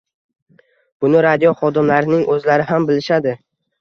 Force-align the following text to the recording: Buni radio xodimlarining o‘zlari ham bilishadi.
Buni 1.03 1.21
radio 1.27 1.53
xodimlarining 1.61 2.25
o‘zlari 2.37 2.67
ham 2.71 2.89
bilishadi. 2.89 3.37